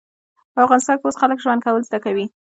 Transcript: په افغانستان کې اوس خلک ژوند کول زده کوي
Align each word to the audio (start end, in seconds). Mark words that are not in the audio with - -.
په 0.53 0.59
افغانستان 0.65 0.95
کې 0.97 1.03
اوس 1.05 1.15
خلک 1.21 1.37
ژوند 1.43 1.61
کول 1.65 1.81
زده 1.87 1.99
کوي 2.05 2.25